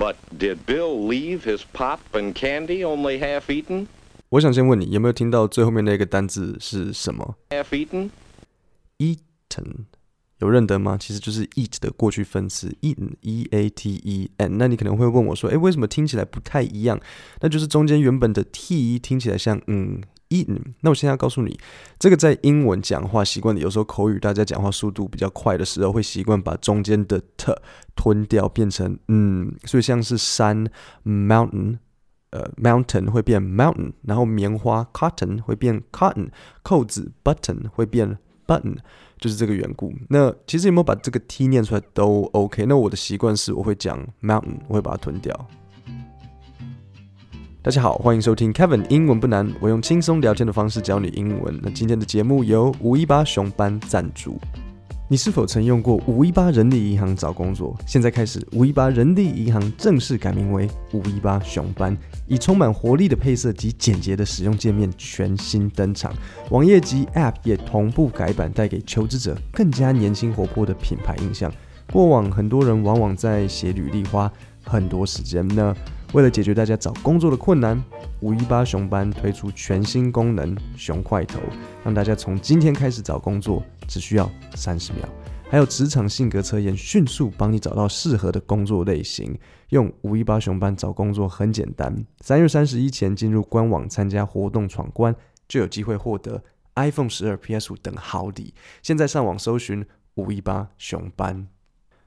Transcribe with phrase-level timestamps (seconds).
[0.00, 3.86] But did Bill leave his pop and candy only half eaten?
[4.30, 8.08] 我想先问你，有没有听到最后面那个单字是什么？Half eaten?
[8.96, 9.84] Eaten
[10.38, 10.96] 有认得吗？
[10.98, 14.56] 其实就是 eat 的过去分词，eaten，e a t e n。
[14.56, 16.98] 那你可能会问我说，诶，为什么听起来不太一样？
[17.42, 20.00] 那就是中间原本的 t 听起来像嗯。
[20.30, 21.58] eaten，那我现在要告诉你，
[21.98, 27.54] 这个在英文讲话习惯里，有时候口语大家讲话速度比较快的时候，会习惯把中间的 t
[27.94, 30.66] 吞掉，变成嗯，所以像是山
[31.04, 31.78] mountain，
[32.30, 36.30] 呃 mountain 会变 mountain，然后棉花 cotton 会变 cotton，
[36.62, 38.76] 扣子 button 会变 button，
[39.18, 39.92] 就是这个缘故。
[40.08, 42.64] 那其实有没有把这个 t 念出来都 OK。
[42.66, 45.48] 那我的习惯是我会讲 mountain，我会把它吞掉。
[47.62, 51.60] 大家好，欢迎收听 Kevin 英文不难，我用轻松聊天的方式教你英文。
[51.62, 54.40] 那今天的节目由五一八熊班赞助。
[55.10, 57.76] 你是否曾用过五一八人力银行找工作？
[57.86, 61.94] 现在开始，五一八人力银行正式改名为五一八熊班，
[62.26, 66.14] 以充满活力的配色及简洁的使用界面全新登场，
[66.48, 71.52] 网页及 App 也同步改版，带给求职者更加年轻活泼的品牌印象。
[71.92, 74.32] 过往很多人往往在写履历花
[74.64, 75.76] 很多时间呢。
[76.12, 77.80] 为了解决大家找工作的困难，
[78.18, 81.38] 五一八熊班推出全新功能“熊快投”，
[81.84, 85.08] 让大家从今天开始找工作只需要三十秒。
[85.48, 89.38] 还有职场性格测验，迅速帮你找到适合的工作类型。
[89.68, 95.14] 用五一八熊班找工作很简单，三月三十一前进入官网参加活动闯关，
[95.46, 96.42] 就有机会获得
[96.74, 98.52] iPhone 十二、PS 五等好礼。
[98.82, 101.46] 现在上网搜寻五一八熊班。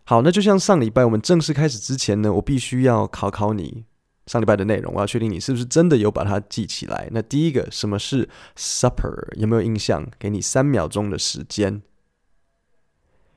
[0.04, 3.86] 好，那就像上礼拜我们正式开始之前呢，我必须要考考你。
[4.26, 7.10] 上礼拜的内容，我要确定你是不是真的有把它记起来。
[7.12, 9.36] 那第一个，什么是 supper？
[9.36, 10.08] 有没有印象？
[10.18, 11.82] 给你三秒钟的时间。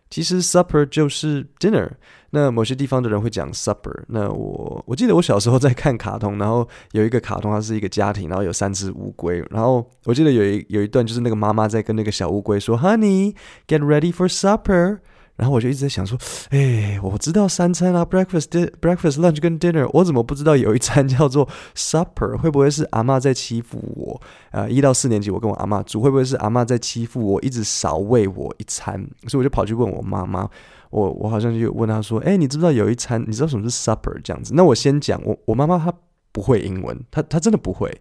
[0.08, 1.90] 其实 supper 就是 dinner。
[2.30, 4.04] 那某些地方的人会讲 supper。
[4.08, 9.44] 那我我记得我小时候在看卡通，然后有一个卡通，它是一个家庭，然后有三只乌龟。
[9.50, 13.34] 然后我记得有一有一段，就是那个妈妈在跟那个小乌龟说：“Honey,
[13.66, 15.00] get ready for supper。”
[15.36, 16.18] 然后我就一直在想说，
[16.50, 18.48] 哎，我知道三餐啊，breakfast、
[18.80, 22.36] breakfast、lunch 跟 dinner，我怎么不知道有一餐叫做 supper？
[22.38, 24.20] 会不会是阿嬷在欺负我？
[24.50, 28.94] 呃，一到四年级我跟我阿嬷住，会不会是阿嬷在欺负我，一直少喂我一餐？
[29.28, 30.48] 所以我就跑去问我妈妈，
[30.90, 33.22] 我我好像就问她说，哎，你知不知道有一餐？
[33.26, 34.18] 你知道什么是 supper？
[34.24, 34.54] 这样子？
[34.54, 35.92] 那我先讲，我我妈妈她
[36.32, 38.00] 不会英文，她她真的不会。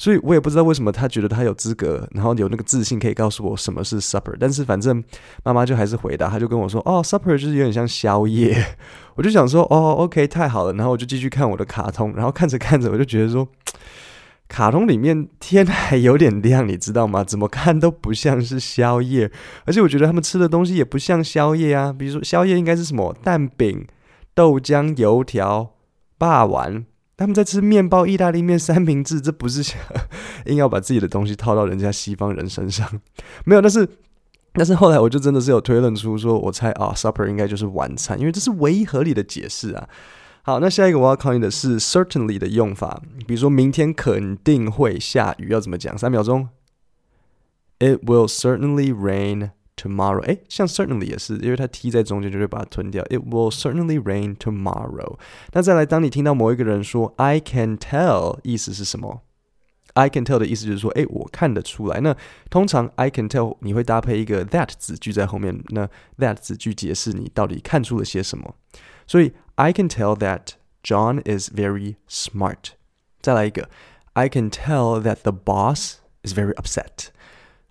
[0.00, 4.34] 所以我也不知道为什么他觉得他有资格，然后有那个自信可以告诉我什么是 supper。
[4.40, 5.04] 但是反正
[5.44, 8.78] 妈妈就还是回答，他就跟我说：“哦，supper 就是有点像宵夜。
[9.16, 13.46] ”我就想说：“哦，OK，太好了。”然后我就继续看我的卡通，然后看着看着我就觉得说，
[14.48, 17.22] 卡通里面天还有点亮，你知道吗？
[17.22, 19.30] 怎么看都不像是宵夜，
[19.66, 21.92] 而且我觉得他们吃的东西也不像宵夜啊。
[21.92, 23.86] 比如说宵夜应该是什么蛋饼、
[24.34, 25.74] 豆浆、油条、
[26.16, 26.86] 霸丸。
[27.20, 29.78] 他们在吃面包、意大利面、三明治，这不是想
[30.46, 32.88] 硬要把自己的东西套到人家西方人身上？
[33.44, 33.86] 没有，但是
[34.54, 39.86] 但是后来我就真的是有推论出说，我猜啊，supper 应该就是晚餐，因为这是唯一合理的解释啊。
[40.44, 45.98] 好，那下一个我要考你的是 certainly 的用法，比如说明天肯定会下雨，要怎么讲？
[45.98, 46.48] 三秒钟
[47.80, 49.50] ，It will certainly rain。
[49.79, 53.03] Tomorrow，诶，像 certainly 也是，因为它 t 在中间，就会把它吞掉。
[53.09, 55.19] It will certainly rain tomorrow。
[55.51, 59.23] 那再来，当你听到某一个人说 I can tell，意思是什么？
[59.93, 61.99] I can tell 的意思就是说，诶，我看得出来。
[61.99, 62.15] 那
[62.49, 65.89] 通常 I can tell 你会搭配一个 that 子句在后面，那
[66.19, 68.55] that 子句解释你到底看出了些什么。
[69.05, 70.51] 所以 I can tell that
[70.83, 72.71] John is very smart。
[73.21, 73.69] 再来一个，
[74.13, 77.07] I can tell that the boss is very upset。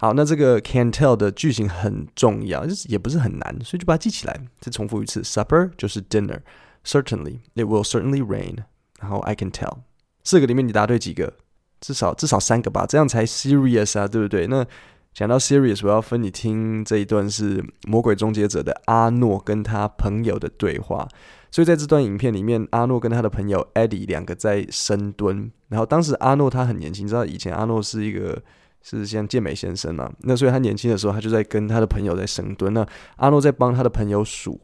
[0.01, 4.41] 好，那这个 can tell 的句型很重要，就是也不是很难，所以就把它记起来。
[4.61, 8.59] 再重复一次，supper 就是 dinner，certainly it will certainly rain，
[9.01, 9.79] 然后 I can tell，
[10.23, 11.33] 四个里面你答对几个？
[11.81, 14.47] 至少至少三个吧，这样才 serious 啊，对不对？
[14.47, 14.65] 那
[15.13, 21.05] 讲到 serious，我要分你听这一段是《魔鬼终结者》的阿诺跟他朋友的对话。
[21.51, 28.41] 所以在这段影片里面，阿诺跟他的朋友 Eddie 两个在深蹲，然后当时阿诺他很年轻，你知道以前阿诺是一个。
[28.81, 30.11] 是像健美先生嘛？
[30.19, 32.73] 那所以他年轻的时候，他就在跟他的朋友在深蹲。
[32.73, 32.85] 那
[33.17, 34.59] 阿诺在帮他的朋友数，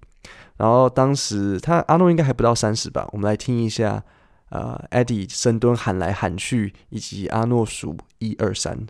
[0.58, 3.08] 然后当时他阿诺应该还不到三十吧。
[3.12, 4.04] 我们来听一下，
[4.50, 8.88] 呃，Eddie 深蹲喊来喊去，以及阿诺数一二三。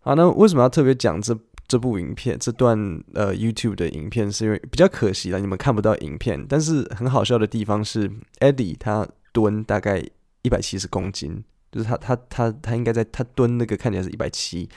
[0.00, 1.36] 好，那为什么要特别讲这
[1.66, 2.78] 这部影片这段
[3.14, 6.44] 呃 YouTube 的影片，是因为比较可惜了，你们看不到影片。
[6.46, 8.10] 但是很好笑的地方是
[8.40, 10.04] ，Eddie 他蹲大概
[10.42, 11.42] 一百七十公斤，
[11.72, 14.68] 就是他他他他应该在他蹲那个看起来是一百七，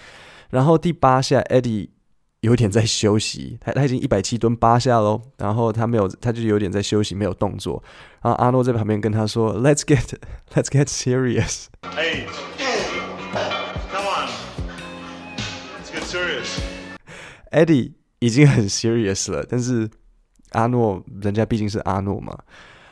[0.50, 1.90] 然后第八下 Eddie
[2.48, 7.84] 有点在休息他他已经一百七蹲八下喽然后他没有他就有点在休息没有动作。
[8.22, 10.14] 然后阿诺在旁边跟他说 let's get
[10.56, 11.66] let's get serious
[16.08, 16.58] serious.
[17.52, 19.90] Eddie 已经很 serious 了但是
[20.52, 22.38] 阿诺人家毕竟是阿诺嘛。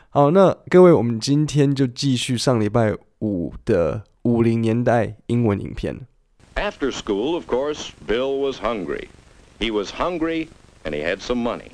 [0.09, 6.01] 好那各位我们今天就继续上礼拜五的五零年代英文影片。
[6.55, 9.07] After school of course bill was hungry.
[9.58, 10.48] He was hungry
[10.84, 11.72] and he had some money.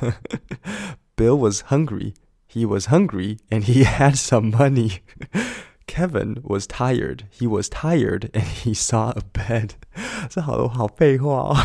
[1.15, 2.13] Bill was hungry.
[2.47, 5.01] He was hungry and he had some money.
[5.87, 7.25] Kevin was tired.
[7.31, 9.71] He was tired and he saw a bed.
[10.29, 11.57] 这好多好废话哦。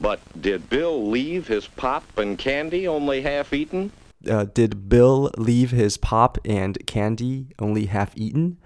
[0.00, 3.90] But did Bill leave his pop and candy only half eaten?
[4.26, 8.56] Uh, did Bill leave his pop and candy only half eaten?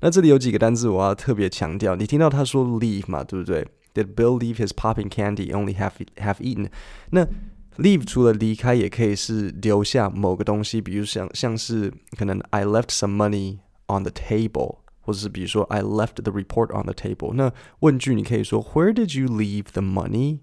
[0.00, 1.96] 那这里有几个单字我要特别强调。
[1.96, 3.66] 你听到他说 leave 嘛，对不对
[3.98, 6.68] ？Did Bill leave his pop and candy only half half eaten？
[7.10, 7.26] 那
[7.76, 16.92] leave 除了离开，也可以是留下某个东西，比如像像是可能 I left some money on the table，或者是比如说 I left the report on the
[16.92, 17.34] table。
[17.34, 20.40] 那问句你可以说 Where did you leave the money？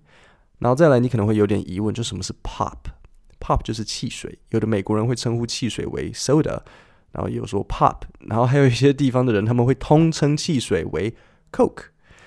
[0.59, 6.61] 然后再来，你可能会有点疑问，就什么是 pop？pop 就是汽水，有的美国人会称呼汽水为 soda，
[7.11, 11.15] 然后有说 pop，然后还有一些地方的人他们会通称汽水为
[11.51, 11.85] Coke。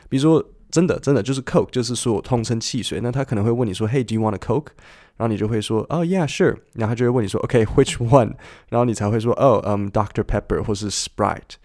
[0.08, 3.00] 比如说， 真的真的就是 Coke，就是说我通称汽水。
[3.00, 4.68] 那他可能会问你说，Hey，do you want a Coke？
[5.16, 6.56] 然后你就会说，哦、oh，Yeah，sure。
[6.72, 8.34] 然后他就会问你说，OK，which、okay, one？
[8.68, 10.22] 然后你才会说，哦，嗯，Dr.
[10.24, 11.56] Pepper 或是 Sprite。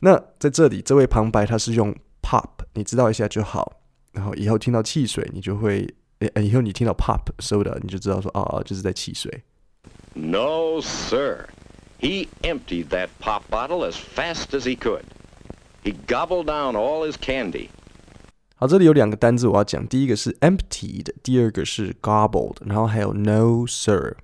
[0.00, 3.80] 那在这里，这位旁白他是用 pop，你知道一下就好。
[4.12, 5.86] 然后以后听到汽水，你就会。
[6.42, 9.42] 以后你听到 pop soda，你就知道说啊，就是在汽水。
[10.14, 11.44] No, sir.
[12.00, 15.02] He emptied that pop bottle as fast as he could.
[15.84, 17.68] He gobbled down all his candy.
[18.61, 24.17] 好，这里有两个单字我要讲，第一个是 emptied，第二个是 gobbled，然后还有 no, sir。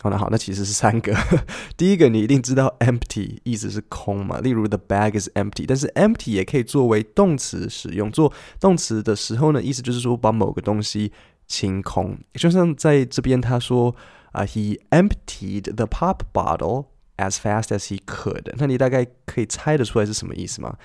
[0.00, 1.14] 好，那好，那其实是三个。
[1.76, 5.66] 第一个你一定知道，empty 意思是空嘛，例如 the bag is empty。
[5.68, 11.12] 但是 empty 也可以作为动词使用，做动词的时候呢，意思就是说把某个东西
[11.46, 12.16] 清空。
[12.32, 13.94] 就像在这边他说
[14.30, 16.86] 啊、，he emptied the pop bottle
[17.18, 18.54] as fast as he could。
[18.56, 20.78] 那你大概可以猜得出来是什么意思吗？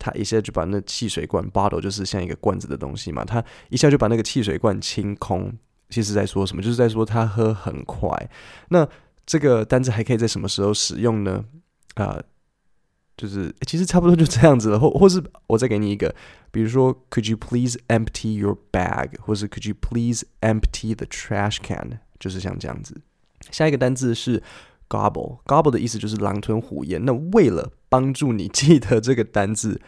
[0.00, 5.52] 他一下就把那汽水罐 bottle 就是像一个罐子的东西嘛，他一下就把那个汽水罐清空。
[5.90, 6.62] 其实在说什么？
[6.62, 8.30] 就是在说他喝很快。
[8.68, 8.88] 那
[9.26, 11.44] 这个单词还可以在什么时候使用呢？
[11.94, 12.22] 啊、
[13.16, 14.78] 就是其实差不多就这样子了。
[14.78, 16.14] 或或是我再给你一个，
[16.52, 19.20] 比如说，Could you please empty your bag？
[19.20, 21.98] 或是 Could you please empty the trash can？
[22.20, 23.00] 就是像这样子。
[23.50, 24.40] 下一个单字是
[24.90, 27.02] gobble，gobble 的意思就是狼吞虎咽。
[27.04, 29.80] 那为了帮助你记得这个单字，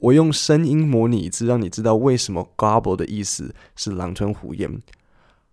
[0.00, 4.80] 我用声音模拟一次，让你知道为什么 gobble 的意思是狼吞虎咽。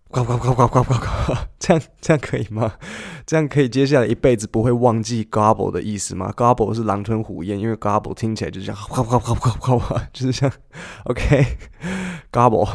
[0.09, 2.73] 呱呱呱呱呱呱呱，这样这样可以吗？
[3.25, 10.51] 这样可以接下来一辈子不会忘记 gobble 的意思吗？gobble 是狼吞虎咽，因为 gobble 听起来就像呱呱呱呱呱呱，就是像
[11.05, 11.57] OK
[12.29, 12.69] gobble。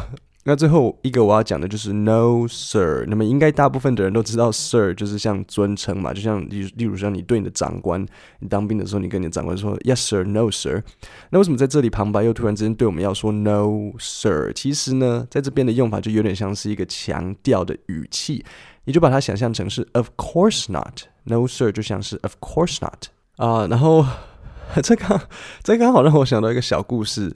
[0.49, 3.03] 那最后一个我要讲的就是 No Sir。
[3.09, 8.01] 那么应该大部分的人都知道 Sir 就是像尊称嘛，就像例例如像你对你的长官，
[8.39, 10.83] 你当兵的时候，你跟你的长官说 Yes Sir, No Sir。
[11.31, 14.53] 那为什么在这里旁白又突然之间对我们要说 No Sir？
[14.53, 18.45] 其实呢，在这边的用法就有点像是一个强调的语气，
[18.85, 21.01] 你就把它想象成是 Of course not。
[21.25, 24.05] No Sir 就像是 Of course not 啊、然后
[24.81, 25.19] 这刚
[25.61, 27.35] 这刚好让我想到一个小故事。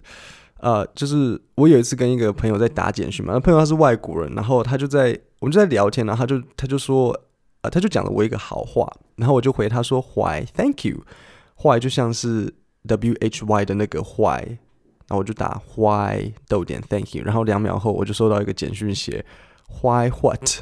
[0.62, 7.20] 呃，就是我有一次跟一个朋友在打简讯嘛，那朋友他是外国人，然后他就在我们就在聊天，然后他就他就说，
[7.64, 12.54] 呃，他就讲了我一个好话，然后我就回他说，Why，Thank you，Why 就像是
[12.88, 14.46] W H Y 的那个 Why，
[15.08, 19.26] 然后我就打 Why 逗点 Thank you，然后两秒后我就收到一个简讯写
[19.82, 20.62] Why what。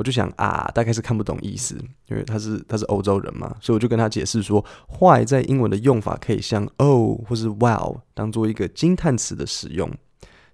[0.00, 1.76] 我就想啊，大概是看不懂意思，
[2.06, 4.64] 因为他是他是欧洲人嘛，所以我就跟他解释说
[4.98, 9.86] ，why 在英文的用法可以像 oh 或是 wow 当做一个惊叹词的使用，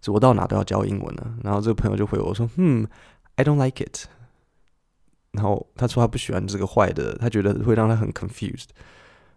[0.00, 1.36] 所以我到哪都要教英文呢。
[1.44, 2.84] 然后这个朋友就回我说，嗯
[3.36, 4.06] ，I don't like it。
[5.30, 8.70] 然后他说他不喜欢这个坏的，他觉得会让他很 confused。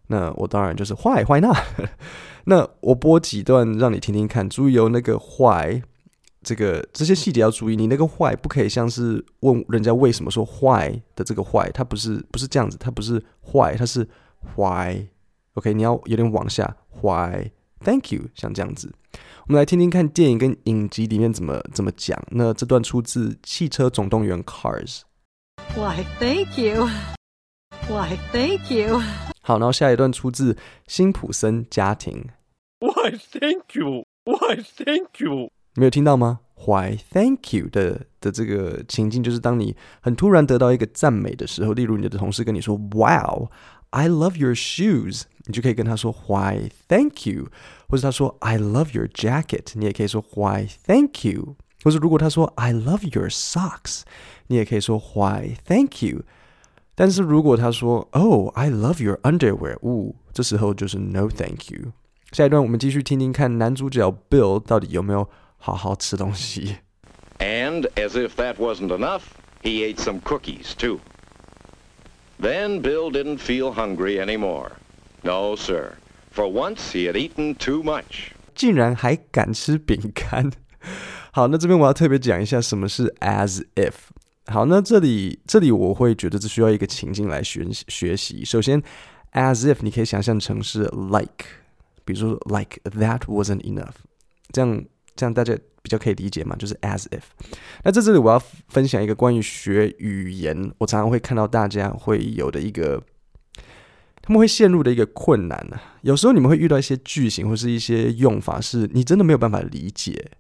[0.08, 1.56] 那我当然就是 why why not？
[2.46, 5.84] 那我播几段让你听听看，注意哦，那个 why。
[6.42, 14.08] 这个这些细节要注意，你那个 why 不可以像是问人家为什么说 why 的这个 why，它不是不是这样子，它不是 why，它是
[14.56, 15.08] why。
[15.56, 18.94] OK，你要有点往下 why，Thank you，像这样子。
[19.48, 22.18] 我们来听听看电影跟影集里面怎么怎么讲。
[22.30, 25.02] 那这段出自《汽车总动员》Cars。
[25.76, 26.88] Why, thank you.
[27.90, 29.02] Why, thank you.
[29.42, 30.54] 好，然后下一段出自
[30.88, 32.30] 《辛普森家庭》。
[32.86, 34.06] Why, thank you.
[34.24, 35.50] Why, thank you.
[35.75, 36.41] 没有听到吗？
[36.67, 43.51] Why, thank you 的的这个情境，就是当你很突然得到一个赞美的时候，例如你的同事跟你说 “Wow,
[43.91, 47.49] I love your shoes”，你就可以跟他说 “Why, thank you”。
[47.89, 51.57] 或者他说 “I love your jacket”，你也可以说 “Why, thank you”。
[51.83, 54.03] 或者如果他说 “I love your socks”，
[54.47, 56.23] 你也可以说 “Why, thank you”。
[56.95, 61.93] 但是如果他说 “Oh, I love your underwear”，呜，这时候就是 “No, thank you”。
[62.33, 66.77] 下一段我们继续听听看男主角 Bill 到底有没有 好好吃东西。
[67.39, 69.23] And as if that wasn't enough,
[69.63, 71.01] he ate some cookies too.
[72.41, 74.73] Then Bill didn't feel hungry anymore.
[75.23, 75.95] No, sir.
[76.33, 78.33] For once, he had eaten too much.
[78.55, 80.51] 竟然还敢吃饼干。
[81.33, 83.95] 好，那这边我要特别讲一下什么是 as if。
[84.47, 88.45] 好，那这里这里我会觉得这需要一个情境来学学习。
[88.45, 88.83] 首先，
[89.33, 91.47] as if 你可以想象成是 like，
[92.05, 93.95] 比如说 like that wasn't enough，
[94.53, 94.85] 这样
[95.20, 97.24] 这样大家比较可以理解嘛，就是 as if。
[97.84, 103.04] 那在这里我要分享一个关于学语言，我常常会看到大家会有的一个。
[104.22, 110.32] 他们会陷入的一个困难呢、有时候你们会遇到一些句型或是一些用法，是你真的没有办法理解。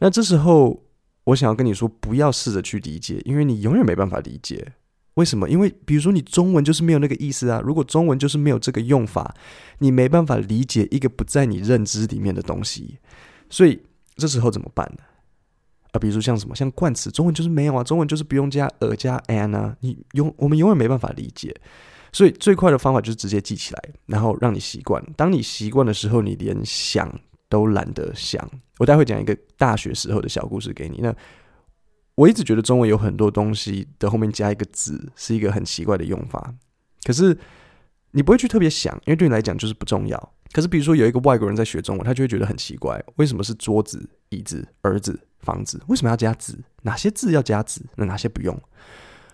[0.00, 0.84] 那这时候，
[1.24, 4.72] 我想要跟你说，不要试着去理解，因为你永远没办法理解。
[5.14, 5.48] 为什么？
[5.48, 7.62] 因为比如说你中文就是没有那个意思啊。
[7.64, 9.34] 如果中文就是没有这个用法，
[9.78, 12.98] 你没办法理解一个不在你认知里面的东西。
[13.48, 13.80] 所以
[14.18, 15.02] 这时候怎么办呢？
[15.92, 21.58] 啊，比如说像什么，像冠词，中文就是没有啊，中文就是不用加 a 加 an 啊，你永我们永远没办法理解。
[22.12, 25.02] 所以最快的方法就是直接记起来，然后让你习惯。
[25.16, 27.10] 当你习惯的时候，你连想
[27.48, 28.46] 都懒得想。
[28.78, 31.00] 我待会讲一个大学时候的小故事给你。
[31.02, 31.14] 那
[32.14, 36.52] 我一直觉得中文有很多东西的后面加一个字是一个很奇怪的用法，
[37.04, 37.38] 可是
[38.10, 40.32] 你不会去特别想，因为对你来讲就是不重要。
[40.52, 45.80] 可是比如说有一个外国人在学中文，他就会觉得很奇怪，为什么是桌子、椅子、儿子、房子？
[45.88, 46.58] 为什么要加子？
[46.82, 47.82] 哪些字要加子？
[47.96, 48.58] 那哪些不用？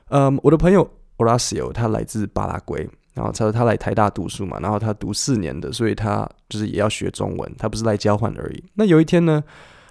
[0.09, 0.90] 嗯，我的朋友。
[1.16, 8.64] Horacio 他来自巴拉圭，然后他说他来台大读书嘛，然后他读四年的，所以他就是也要学中文，他不是来交换而已。
[8.75, 9.40] 那有一天呢，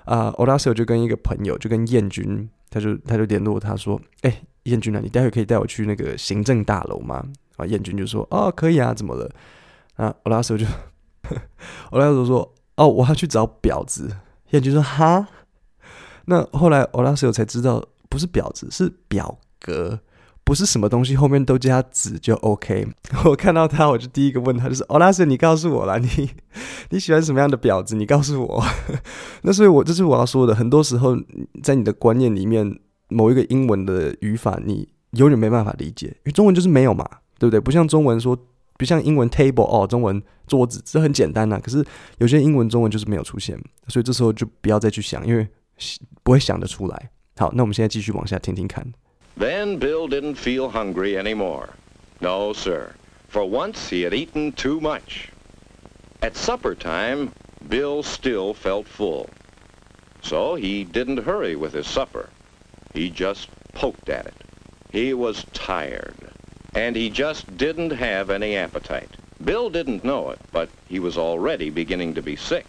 [0.03, 7.25] 啊、呃、Horacio 就跟一个朋友，就跟燕军，他就他就联络他说，哎、欸，燕军啊，你待会可以带我去那个行政大楼吗？
[7.55, 9.31] 啊，燕军就说，哦，可以啊，怎么了？
[9.95, 10.65] 啊，Horacio 就
[11.91, 14.17] Horacio 说，哦，我要去找婊子。
[14.51, 15.27] 燕君说，哈？
[16.25, 19.99] 那后来 Horacio 才知道，不是婊子，是表格。
[20.45, 22.85] 不是什么东西后面都加子就 OK。
[23.23, 26.29] 我看到他，我就第一个问他，就是欧，拉斯，你告诉我啦，你
[26.91, 27.95] 你喜欢什么样的婊子？
[27.95, 28.61] 你告诉我。
[29.43, 30.53] 那所以，我这是我要说的。
[30.53, 31.15] 很多时候，
[31.63, 32.77] 在你的观念里面，
[33.07, 37.07] 某一个英文的语法，你永远没办法理解，因为中文就是没有嘛，
[37.39, 37.61] 对不对？
[37.61, 38.37] 不像中文说，
[38.76, 41.60] 不像英文 table 哦，中文桌子，这很简单呐、啊。
[41.60, 41.84] 可是
[42.18, 43.58] 有些英文、中文就是没有出现，
[43.88, 45.48] 所以这时候就不要再去想，因为
[46.22, 47.10] 不会想得出来。
[47.36, 48.92] 好，那我们现在继续往下听听看。
[49.38, 51.68] Then Bill didn't feel hungry anymore.
[52.20, 52.94] No, sir.
[53.30, 55.28] For once he had eaten too much.
[56.20, 57.30] At supper time,
[57.68, 59.26] Bill still felt full.
[60.20, 62.30] So he didn't hurry with his supper.
[62.92, 64.34] He just poked at it.
[64.90, 66.16] He was tired.
[66.72, 69.08] And he just didn't have any appetite.
[69.44, 72.64] Bill didn't know it, but he was already beginning to be sick.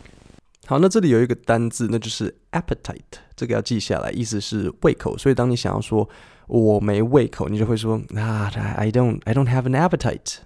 [0.66, 5.18] 好，那这里有一个单字，那就是 appetite，这个要记下来，意思是胃口。
[5.18, 6.08] 所以当你想要说
[6.48, 10.38] 我没胃口，你就会说啊，I don't, I don't have an appetite。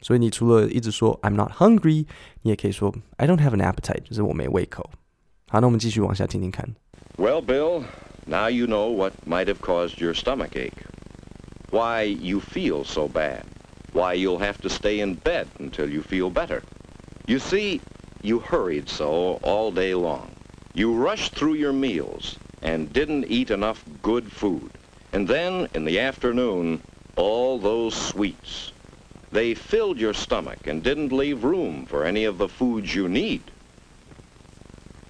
[0.00, 2.06] 所以你除了一直说 I'm not hungry，
[2.42, 4.88] 你也可以说 I don't have an appetite，就是我没胃口。
[5.48, 6.68] 好，那我们继续往下听听看。
[7.16, 7.84] Well, Bill,
[8.26, 10.72] now you know what might have caused your stomach ache.
[11.69, 13.43] Why you feel so bad.
[13.91, 16.63] Why you'll have to stay in bed until you feel better.
[17.25, 17.81] You see.
[18.21, 20.31] You hurried so all day long.
[20.73, 24.71] You rushed through your meals and didn't eat enough good food.
[25.13, 26.81] And then, in the afternoon,
[27.15, 28.71] all those sweets.
[29.31, 33.41] They filled your stomach and didn't leave room for any of the foods you need.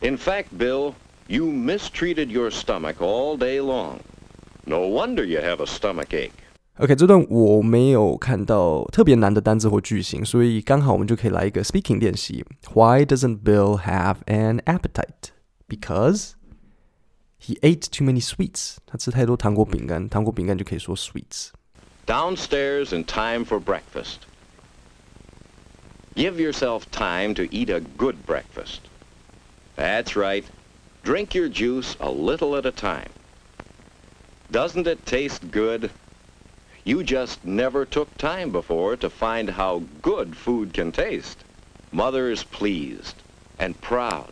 [0.01, 0.95] In fact, Bill,
[1.27, 4.01] you mistreated your stomach all day long.
[4.65, 6.33] No wonder you have a stomach ache.
[6.78, 12.44] OK，这段我没有看到特别难的单字或句型，所以刚好我们就可以来一个 speaking 练习。
[12.72, 15.30] Why doesn't Bill have an appetite?
[15.68, 16.32] Because
[17.38, 18.76] he ate too many sweets.
[18.86, 24.20] 他吃太多糖果饼干，糖果饼干就可以说 sweets。Downstairs in time for breakfast.
[26.14, 28.80] Give yourself time to eat a good breakfast.
[29.76, 30.44] That's right.
[31.04, 33.10] Drink your juice a little at a time.
[34.50, 35.90] Doesn't it taste good?
[36.86, 41.38] You just never took time before to find how good food can taste.
[41.92, 43.14] Mother's pleased
[43.58, 44.30] and proud.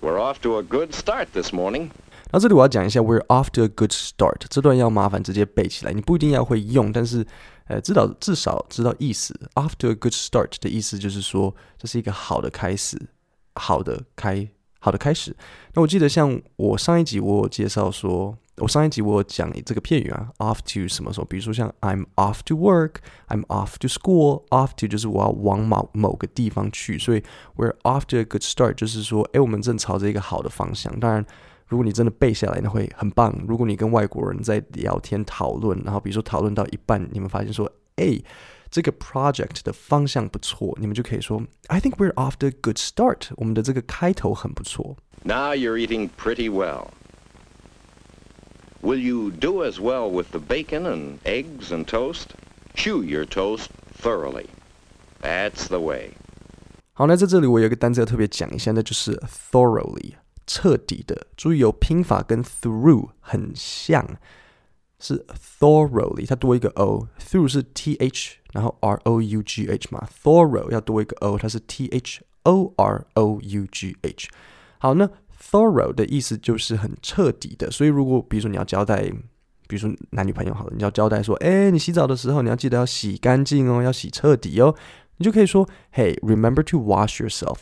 [0.00, 1.90] We're off to a good start this morning.
[2.30, 4.46] 那这里我要讲一下，We're off to a good start。
[4.48, 7.26] 这段要麻烦直接背起来，你不一定要会用，但是
[7.66, 9.38] 呃，至少至少知道意思。
[9.54, 12.98] Off to a good start 的意思就是说，这是一个好的开始，
[13.54, 14.48] 好的开，
[14.78, 15.36] 好的开始。
[15.74, 21.25] 那我记得像我上一集我有介绍说， 我上一集我有讲这个片语啊，off to 什么时候？
[21.25, 27.23] 比如说像 I'm off to work，I'm off to school，off to 就是我要往某某个地方去，所以
[27.55, 30.99] We're off to a good start 就是说，诶，我们正朝着一个好的方向。
[30.99, 31.25] 当然。
[31.69, 33.37] 如果你真的背下来，那会很棒。
[33.45, 38.17] 如果你跟外国人在聊天讨论，然后比如说讨论到一半，你们发现说，哎，
[38.71, 43.31] 这个 project 的方向不错，你们就可以说，I think we're off to a good start。
[43.35, 44.95] 我们的这个开头很不错。
[45.23, 46.85] Now you're eating pretty well.
[48.86, 52.34] Will you do as well with the bacon and eggs and toast?
[52.74, 53.68] Chew your toast
[54.00, 54.46] thoroughly.
[55.20, 56.12] That's the way.
[56.94, 59.16] 好，那在这里我有一个单词要特别讲一下，那就是
[59.50, 60.14] thoroughly。
[60.44, 64.04] 彻底的，注意有拼法跟 through 很像，
[64.98, 65.24] 是
[65.60, 72.20] thoroughly，它多一个 o，through 是 t h，然后 r o u g h 嘛，thorough 要多一个 o，它是 t h
[72.42, 74.28] o r o u g h。
[74.78, 75.08] 好，那
[75.39, 79.01] thorough 的意思就是很彻底的，所以如果比如说你要交代，
[79.67, 84.75] 比如说男女朋友好了，你要交代说，哎，你洗澡的时候你要记得要洗干净哦，要洗彻底哦，
[85.17, 87.57] 你就可以说，Hey，remember to wash yourself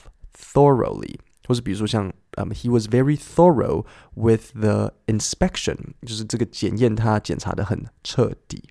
[0.54, 1.16] thoroughly。
[1.48, 8.64] 或是比如说像，嗯、um,，He was very thorough with the inspection，就是这个检验他检查得很彻底。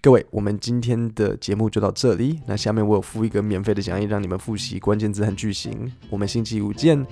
[0.00, 2.40] 各位，我们今天的节目就到这里。
[2.46, 5.92] 那下面我有附一个免费的讲义，让你们复习关键字和句型。
[6.08, 7.06] 我们星期五见，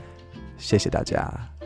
[0.61, 1.60] 谢谢大家。